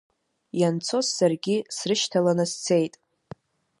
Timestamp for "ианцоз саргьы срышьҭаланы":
0.59-2.45